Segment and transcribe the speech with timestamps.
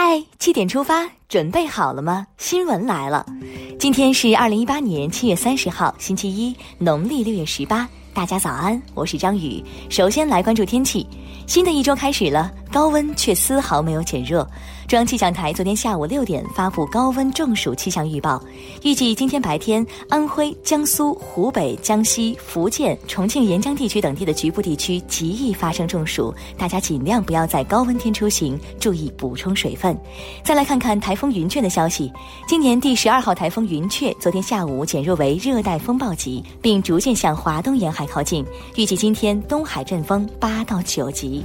[0.00, 2.24] 嗨，七点出发，准备好了吗？
[2.36, 3.26] 新闻来了，
[3.80, 7.88] 今天是二零一八年七月三十号，星期一，农历六月十八。
[8.14, 9.60] 大家早安，我是张宇。
[9.90, 11.04] 首先来关注天气，
[11.48, 14.48] 新的一周开始了，高温却丝毫没有减弱。
[14.86, 18.42] 中央气象台昨天下午六点发布高温中暑气象预报，
[18.82, 29.94] 预计今天白天安徽、江苏、湖北、江西、福建、重庆沿江地区等地的局部地区极易发生中暑，大家尽量不要在高温天出行，注意补充水分。
[30.42, 32.10] 再来看看台风云雀的消息，
[32.46, 38.42] 今年第十二号台风云雀昨天下午减弱为热带风暴级，并逐渐向华东沿海靠近，
[38.76, 41.44] 预计今天东海阵风八到九级。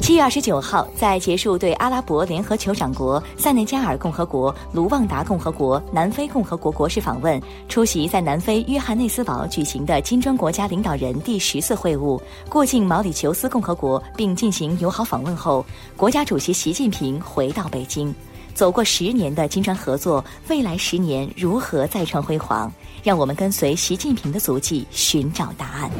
[0.00, 15.64] 七月二十九号，在结束对阿拉伯联合酋长国、塞内加尔共和国、卢旺达共和国、南非共和国国事访问，出席在南非约翰内斯堡举行的金砖国家领导人第十次会晤，过境毛里求斯共和国并进行友好访问后，
[15.96, 18.14] 国家主席习近平回到北京。
[18.54, 22.72] 走过十年的金砖合作，未来十年如何再创辉煌？
[23.04, 25.90] 让我们跟随习近平的足迹，寻找答案。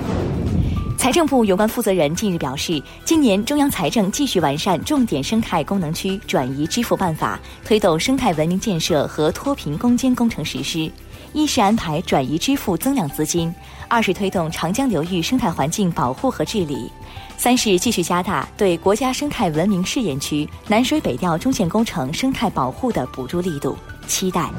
[0.99, 10.91] 财政部有关负责人近日表示，今年中央财政继续完善重点生态功能区转移支付办法，推动生态文明建设和脱贫攻坚工程实施。
[11.33, 13.55] 一是安排转移支付增量资金，
[13.87, 16.91] 二是推动长江流域生态环境保护和治理，
[17.37, 23.79] 三是继续加大对国家生态文明试验区南水北调中线工程生态保护的补助力度。
[24.09, 24.51] 期待。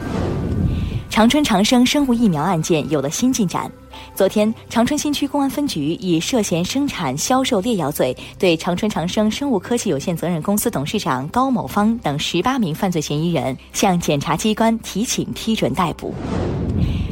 [1.10, 3.70] 长春长生生物疫苗案件有了新进展。
[4.14, 16.14] 昨天，长春新区公安分局以涉嫌生产、销售劣药罪，对长春长生生物科技有限责任公司董事长高某芳等十八名犯罪嫌疑人，向检察机关提请批准逮捕。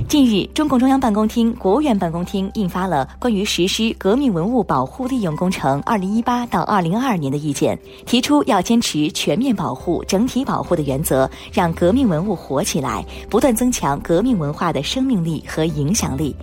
[0.08, 16.34] 近日，中共中央办公厅、国务院办公厅印发了关于实施革命文物保护利用工程二零一八到二零二二年的意见，提出要坚持全面保护、整体保护的原则，让革命文物活起来，不断增强革命文化的生命力和影响力。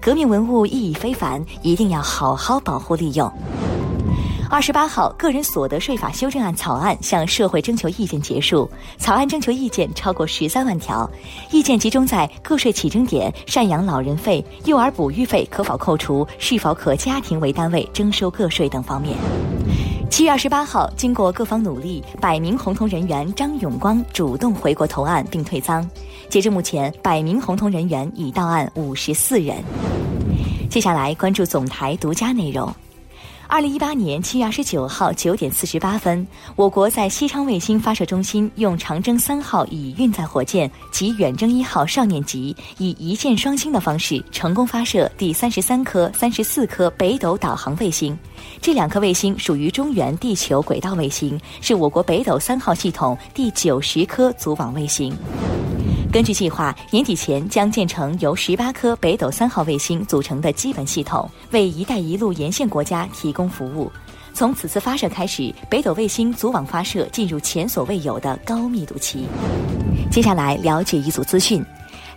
[0.00, 3.32] 革命文物意义非凡，一定要好好保护利用。
[4.50, 11.10] 二十八号，个人所得税法修正案草案向社会征求意见结束，草案征求意见超过十三万条，
[11.50, 19.16] 意见集中在个税起征点、赡养老人费、幼儿哺育费可否扣除、是否可家庭为单位征收个税等方面。
[20.10, 25.84] 七月二十八号，经过各方努力，百名红通人员张永光主动回国投案并退赃。
[26.28, 29.56] 截至目前，百名红通人员已到案五十四人。
[30.70, 32.72] 接下来关注总台独家内容。
[33.46, 48.16] 二零一八年七月二十九号九点四十八分，我国在西昌卫星发射中心用长征三号乙运载火箭及远征一号少年级以一箭双星的方式成功发射第三十三颗、三十四颗北斗导航卫星。
[48.60, 55.14] 这两颗卫星属于中原地球轨道卫星，是我国北斗三号系统第九十颗组网卫星。
[56.14, 63.90] 根据计划，年底前将建成由十八颗北斗三号卫星组成的基本系统，为“一带一路”沿线国家提供服务。
[64.32, 69.26] 从此次发射开始，北斗卫星组网发射进入前所未有的高密度期。
[70.08, 71.60] 接下来了解一组资讯。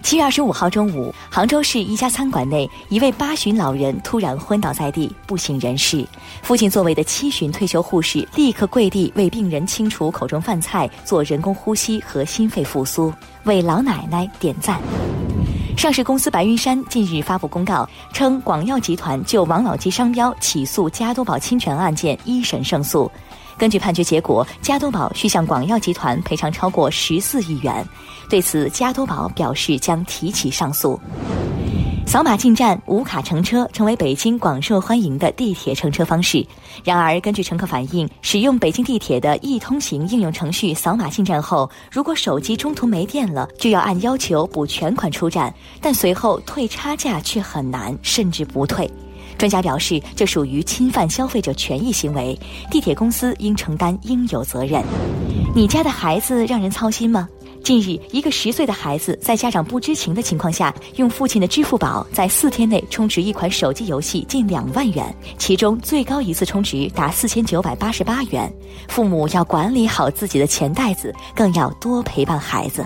[0.03, 6.08] 七月二十五号中午，杭州市一家餐馆内，一位八旬老人突然昏倒在地，不省人事。
[6.41, 13.13] 父亲座位的七旬退休护士立刻跪地为病人清除口中饭菜、做人工呼吸和心肺复苏，
[13.44, 14.80] 为老奶奶点赞。
[15.75, 23.12] 上市公司白云山近日发布公告称，广药集团就王老吉商标起诉加多宝侵权案件一审胜诉。
[23.57, 27.85] 根据判决结果，加多宝需向广药集团赔偿超过十四亿元。
[28.29, 31.00] 对此，加多宝表示将提起上诉。
[32.06, 36.46] 扫码进站、无卡乘车成为北京广受欢迎的地铁乘车方式。
[36.81, 48.90] 然而，根据乘客反映，使用北京地铁的易通行应用程序扫码进站后，如果手机中途没电了，就要按要求补全款出站，但随后退差价却很难，甚至不退。
[49.38, 52.38] 专家表示，这属于侵犯消费者权益行为，
[52.72, 54.84] 地铁公司应承担应有责任。
[55.56, 57.28] 你家的孩子让人操心吗？
[57.64, 68.50] 近日，一个十岁的孩子在家长不知情的情况下，用父亲的支付宝在四天内充值一款手机游戏近两万元，其中最高一次充值达四千九百八十八元。
[68.88, 72.85] 父母要管理好自己的钱袋子，更要多陪伴孩子。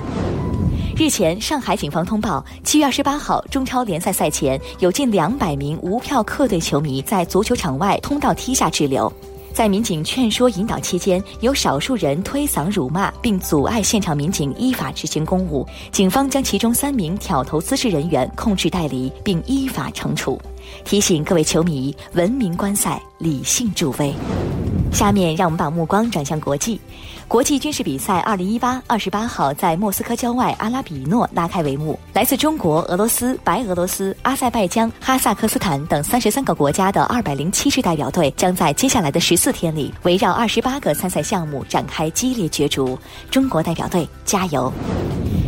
[1.01, 9.11] 日前，上海警方通报，七月二十八号中超联赛赛前，有近两百名无票客队球迷在足球场外通道梯下滞留。
[9.51, 15.65] 在民警劝说引导期间，有少数人推搡、辱骂，并阻碍现场民警依法执行公务。
[15.91, 20.39] 警方将其中三名挑头滋事人员控制带离，并依法惩处。
[20.85, 24.13] 提醒各位球迷：文明观赛，理性助威。
[24.91, 26.79] 下面让我们把目光转向国际。
[27.27, 31.97] 国际军事比赛二零一八二十八号在莫斯科郊外阿拉比诺拉开帷幕。
[32.13, 42.99] 来自中国、俄罗斯、白俄罗斯、阿塞拜疆、哈萨克斯坦等三十三个国家的二百零七支代表队，将在接下来的十四天里，围绕二十八个参赛项目展开激烈角逐。
[43.29, 44.71] 中国代表队加油！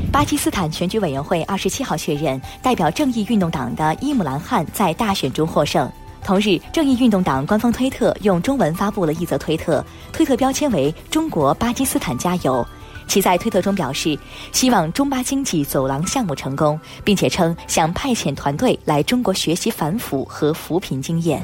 [0.10, 5.92] 巴基斯坦选举委员会二十七号确认，代表正义运动党的伊姆兰汗在大选中获胜。
[6.24, 12.66] 同日，正义运动党官方推特用中文发布了一则推特，推特标签为“中国巴基斯坦加油”。
[13.08, 14.18] 其在推特中表示，
[14.54, 21.42] 希望中巴经济走廊项目成功，并且称想派遣团队来中国学习反腐和扶贫经验。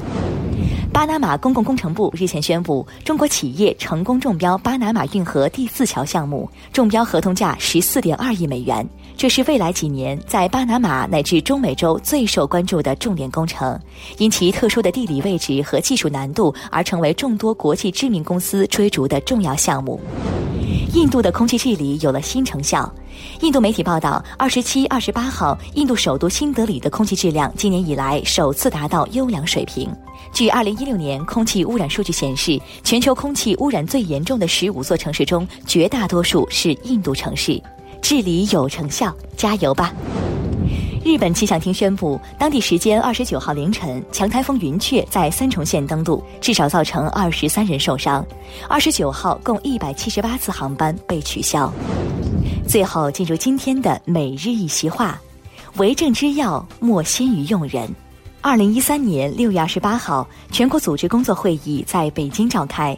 [0.92, 8.84] 巴拿马公共工程部日前宣布，中国企业成功中标巴拿马运河第四桥项目，中标合同价十四点二亿美元。
[9.20, 13.78] 这是未来几年在巴拿马乃至中美洲最受关注的重点工程，
[14.16, 20.00] 因其特殊的地理位置和技术难度而成为众多国际知名公司追逐的重要项目。
[20.94, 22.90] 印度的空气治理有了新成效。
[23.42, 29.94] 印度媒体报道，二十七、二十八号，印度首都新德里的空气质量今年以来首次达到优良水平。
[30.32, 37.62] 据二零一六年空气污染数据显示，全球空气污染最严重的十五座城市中，绝大多数是印度城市。
[38.02, 39.92] 治理有成效，加油吧！
[41.02, 48.24] 日本气象厅宣布，当地时间二十九号凌晨，强台风云雀在三重县登陆，至少造成二十三人受伤。
[48.68, 51.72] 二十九号共一百七十八次航班被取消。
[52.68, 55.18] 最后进入今天的每日一席话：
[55.76, 57.88] 为政之要，莫先于用人。
[58.42, 62.96] 二零一三年六月二十八号，全国组织工作会议在北京召开，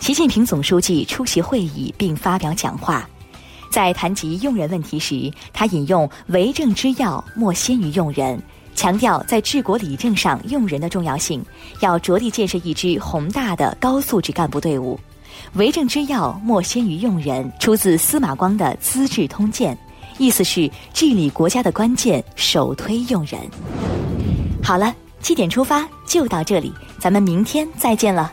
[0.00, 3.08] 习近平总书记出席会议并发表讲话。
[3.74, 8.40] 在谈及用人问题时，他引用“为政之要，莫先于用人”，
[8.76, 11.44] 强调在治国理政上用人的重要性，
[11.80, 14.96] 要着力建设一支宏大的高素质干部队伍。
[15.54, 19.76] “为政之要，莫先于用人”出自司马光的《资治通鉴》，
[20.18, 23.40] 意思是治理国家的关键，首推用人。
[24.62, 28.32] 好了，七点出发就到这里，咱们明天再见了。